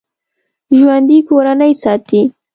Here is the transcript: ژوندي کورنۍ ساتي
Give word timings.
ژوندي 0.77 1.19
کورنۍ 1.29 1.71
ساتي 1.83 2.21